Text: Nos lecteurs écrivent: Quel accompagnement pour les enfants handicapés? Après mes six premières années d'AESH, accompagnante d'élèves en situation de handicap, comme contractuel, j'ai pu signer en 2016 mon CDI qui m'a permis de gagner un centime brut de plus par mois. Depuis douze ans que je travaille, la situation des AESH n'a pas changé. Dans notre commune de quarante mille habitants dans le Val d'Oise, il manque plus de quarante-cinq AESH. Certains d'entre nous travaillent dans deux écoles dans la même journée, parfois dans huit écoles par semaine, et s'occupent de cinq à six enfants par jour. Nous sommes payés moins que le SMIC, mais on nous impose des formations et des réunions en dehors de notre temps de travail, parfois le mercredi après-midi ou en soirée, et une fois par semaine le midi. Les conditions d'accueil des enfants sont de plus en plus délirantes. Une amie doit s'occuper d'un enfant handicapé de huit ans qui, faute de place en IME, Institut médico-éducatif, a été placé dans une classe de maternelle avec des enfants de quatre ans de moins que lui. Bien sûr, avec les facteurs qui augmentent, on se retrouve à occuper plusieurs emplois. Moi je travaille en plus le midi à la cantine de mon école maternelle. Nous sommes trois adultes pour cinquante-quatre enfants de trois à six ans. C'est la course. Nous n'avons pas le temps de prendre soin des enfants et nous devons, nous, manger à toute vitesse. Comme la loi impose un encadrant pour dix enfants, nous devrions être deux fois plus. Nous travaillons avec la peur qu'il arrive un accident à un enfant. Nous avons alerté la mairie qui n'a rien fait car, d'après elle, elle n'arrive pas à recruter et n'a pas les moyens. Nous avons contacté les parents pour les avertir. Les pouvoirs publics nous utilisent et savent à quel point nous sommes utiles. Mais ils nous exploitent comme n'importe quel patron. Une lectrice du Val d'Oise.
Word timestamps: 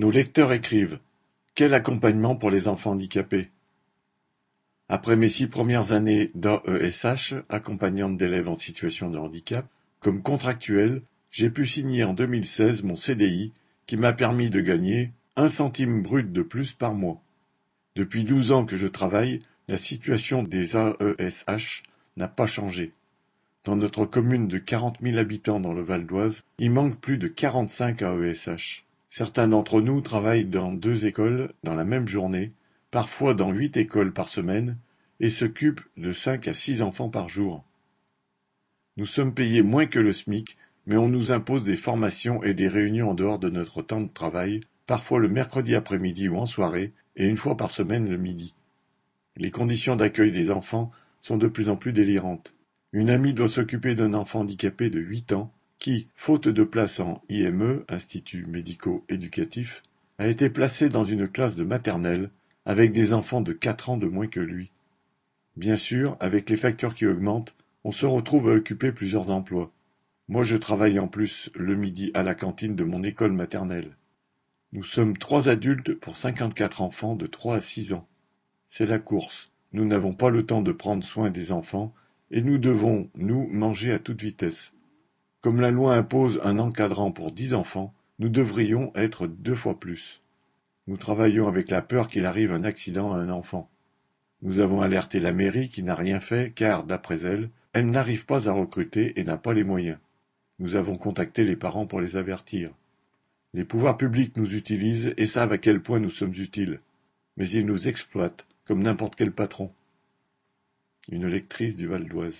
Nos 0.00 0.10
lecteurs 0.10 0.54
écrivent: 0.54 0.98
Quel 1.54 1.74
accompagnement 1.74 2.34
pour 2.34 2.50
les 2.50 2.68
enfants 2.68 2.92
handicapés? 2.92 3.50
Après 4.88 5.14
mes 5.14 5.28
six 5.28 5.46
premières 5.46 5.92
années 5.92 6.30
d'AESH, 6.34 7.34
accompagnante 7.50 8.16
d'élèves 8.16 8.48
en 8.48 8.54
situation 8.54 9.10
de 9.10 9.18
handicap, 9.18 9.68
comme 9.98 10.22
contractuel, 10.22 11.02
j'ai 11.30 11.50
pu 11.50 11.66
signer 11.66 12.02
en 12.04 12.14
2016 12.14 12.82
mon 12.82 12.96
CDI 12.96 13.52
qui 13.84 13.98
m'a 13.98 14.14
permis 14.14 14.48
de 14.48 14.62
gagner 14.62 15.12
un 15.36 15.50
centime 15.50 16.02
brut 16.02 16.32
de 16.32 16.40
plus 16.40 16.72
par 16.72 16.94
mois. 16.94 17.20
Depuis 17.94 18.24
douze 18.24 18.52
ans 18.52 18.64
que 18.64 18.78
je 18.78 18.86
travaille, 18.86 19.40
la 19.68 19.76
situation 19.76 20.42
des 20.42 20.78
AESH 20.78 21.82
n'a 22.16 22.28
pas 22.28 22.46
changé. 22.46 22.94
Dans 23.64 23.76
notre 23.76 24.06
commune 24.06 24.48
de 24.48 24.56
quarante 24.56 25.02
mille 25.02 25.18
habitants 25.18 25.60
dans 25.60 25.74
le 25.74 25.82
Val 25.82 26.06
d'Oise, 26.06 26.42
il 26.58 26.70
manque 26.70 26.98
plus 26.98 27.18
de 27.18 27.28
quarante-cinq 27.28 28.00
AESH. 28.00 28.86
Certains 29.10 29.48
d'entre 29.48 29.80
nous 29.80 30.00
travaillent 30.00 30.44
dans 30.44 30.72
deux 30.72 31.04
écoles 31.04 31.52
dans 31.64 31.74
la 31.74 31.84
même 31.84 32.06
journée, 32.06 32.52
parfois 32.92 33.34
dans 33.34 33.50
huit 33.50 33.76
écoles 33.76 34.12
par 34.12 34.28
semaine, 34.28 34.78
et 35.18 35.30
s'occupent 35.30 35.82
de 35.96 36.12
cinq 36.12 36.46
à 36.46 36.54
six 36.54 36.80
enfants 36.80 37.10
par 37.10 37.28
jour. 37.28 37.64
Nous 38.96 39.06
sommes 39.06 39.34
payés 39.34 39.62
moins 39.62 39.86
que 39.86 39.98
le 39.98 40.12
SMIC, 40.12 40.56
mais 40.86 40.96
on 40.96 41.08
nous 41.08 41.32
impose 41.32 41.64
des 41.64 41.76
formations 41.76 42.42
et 42.44 42.54
des 42.54 42.68
réunions 42.68 43.10
en 43.10 43.14
dehors 43.14 43.40
de 43.40 43.50
notre 43.50 43.82
temps 43.82 44.00
de 44.00 44.08
travail, 44.08 44.60
parfois 44.86 45.18
le 45.18 45.28
mercredi 45.28 45.74
après-midi 45.74 46.28
ou 46.28 46.36
en 46.36 46.46
soirée, 46.46 46.92
et 47.16 47.26
une 47.26 47.36
fois 47.36 47.56
par 47.56 47.72
semaine 47.72 48.08
le 48.08 48.16
midi. 48.16 48.54
Les 49.36 49.50
conditions 49.50 49.96
d'accueil 49.96 50.30
des 50.30 50.52
enfants 50.52 50.92
sont 51.20 51.36
de 51.36 51.48
plus 51.48 51.68
en 51.68 51.76
plus 51.76 51.92
délirantes. 51.92 52.54
Une 52.92 53.10
amie 53.10 53.34
doit 53.34 53.48
s'occuper 53.48 53.96
d'un 53.96 54.14
enfant 54.14 54.40
handicapé 54.40 54.88
de 54.88 55.00
huit 55.00 55.32
ans 55.32 55.52
qui, 55.80 56.08
faute 56.14 56.46
de 56.46 56.62
place 56.62 57.00
en 57.00 57.22
IME, 57.30 57.84
Institut 57.88 58.46
médico-éducatif, 58.46 59.82
a 60.18 60.28
été 60.28 60.50
placé 60.50 60.90
dans 60.90 61.04
une 61.04 61.26
classe 61.26 61.56
de 61.56 61.64
maternelle 61.64 62.30
avec 62.66 62.92
des 62.92 63.14
enfants 63.14 63.40
de 63.40 63.52
quatre 63.52 63.88
ans 63.88 63.96
de 63.96 64.06
moins 64.06 64.26
que 64.28 64.40
lui. 64.40 64.70
Bien 65.56 65.76
sûr, 65.76 66.16
avec 66.20 66.50
les 66.50 66.58
facteurs 66.58 66.94
qui 66.94 67.06
augmentent, 67.06 67.54
on 67.82 67.92
se 67.92 68.04
retrouve 68.04 68.50
à 68.50 68.52
occuper 68.52 68.92
plusieurs 68.92 69.30
emplois. 69.30 69.72
Moi 70.28 70.44
je 70.44 70.58
travaille 70.58 70.98
en 70.98 71.08
plus 71.08 71.50
le 71.56 71.74
midi 71.74 72.10
à 72.14 72.22
la 72.22 72.34
cantine 72.34 72.76
de 72.76 72.84
mon 72.84 73.02
école 73.02 73.32
maternelle. 73.32 73.96
Nous 74.72 74.84
sommes 74.84 75.16
trois 75.16 75.48
adultes 75.48 75.94
pour 75.94 76.16
cinquante-quatre 76.16 76.82
enfants 76.82 77.16
de 77.16 77.26
trois 77.26 77.56
à 77.56 77.60
six 77.60 77.94
ans. 77.94 78.06
C'est 78.66 78.86
la 78.86 78.98
course. 78.98 79.46
Nous 79.72 79.86
n'avons 79.86 80.12
pas 80.12 80.28
le 80.28 80.44
temps 80.44 80.62
de 80.62 80.72
prendre 80.72 81.02
soin 81.02 81.30
des 81.30 81.50
enfants 81.50 81.94
et 82.30 82.42
nous 82.42 82.58
devons, 82.58 83.08
nous, 83.16 83.48
manger 83.48 83.92
à 83.92 83.98
toute 83.98 84.20
vitesse. 84.20 84.72
Comme 85.40 85.60
la 85.60 85.70
loi 85.70 85.94
impose 85.94 86.40
un 86.44 86.58
encadrant 86.58 87.12
pour 87.12 87.32
dix 87.32 87.54
enfants, 87.54 87.94
nous 88.18 88.28
devrions 88.28 88.92
être 88.94 89.26
deux 89.26 89.54
fois 89.54 89.80
plus. 89.80 90.20
Nous 90.86 90.98
travaillons 90.98 91.48
avec 91.48 91.70
la 91.70 91.80
peur 91.80 92.08
qu'il 92.08 92.26
arrive 92.26 92.52
un 92.52 92.64
accident 92.64 93.12
à 93.12 93.16
un 93.16 93.30
enfant. 93.30 93.70
Nous 94.42 94.60
avons 94.60 94.82
alerté 94.82 95.18
la 95.18 95.32
mairie 95.32 95.70
qui 95.70 95.82
n'a 95.82 95.94
rien 95.94 96.20
fait 96.20 96.52
car, 96.54 96.84
d'après 96.84 97.22
elle, 97.22 97.50
elle 97.72 97.90
n'arrive 97.90 98.26
pas 98.26 98.48
à 98.48 98.52
recruter 98.52 99.18
et 99.18 99.24
n'a 99.24 99.38
pas 99.38 99.54
les 99.54 99.64
moyens. 99.64 99.98
Nous 100.58 100.76
avons 100.76 100.98
contacté 100.98 101.44
les 101.44 101.56
parents 101.56 101.86
pour 101.86 102.00
les 102.00 102.16
avertir. 102.16 102.70
Les 103.54 103.64
pouvoirs 103.64 103.96
publics 103.96 104.36
nous 104.36 104.54
utilisent 104.54 105.14
et 105.16 105.26
savent 105.26 105.52
à 105.52 105.58
quel 105.58 105.82
point 105.82 106.00
nous 106.00 106.10
sommes 106.10 106.34
utiles. 106.34 106.80
Mais 107.36 107.48
ils 107.48 107.64
nous 107.64 107.88
exploitent 107.88 108.46
comme 108.66 108.82
n'importe 108.82 109.16
quel 109.16 109.32
patron. 109.32 109.72
Une 111.10 111.26
lectrice 111.26 111.76
du 111.76 111.86
Val 111.86 112.04
d'Oise. 112.04 112.36